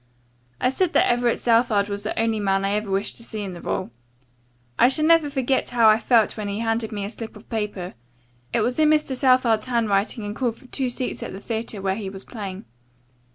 [0.59, 3.53] I said that Everett Southard was the only man I ever wished to see in
[3.53, 3.91] the role.
[4.79, 7.93] I shall never forget how I felt when he handed me a slip of paper.
[8.51, 9.15] It was in Mr.
[9.15, 12.65] Southard 's handwriting and called for two seats at the theatre where he was playing.